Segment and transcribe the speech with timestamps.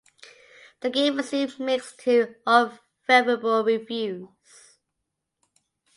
[0.79, 4.29] The game received mixed to unfavorable reviews.